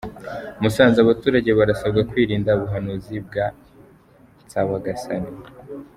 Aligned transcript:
Musanze 0.61 0.97
Abaturage 1.01 1.49
barasabwa 1.59 2.01
kwirinda 2.09 2.51
ubuhanuzi 2.57 3.15
bwa 3.27 3.45
Nsabagasani 4.45 5.31